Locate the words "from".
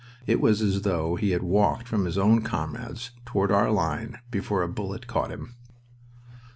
1.87-2.05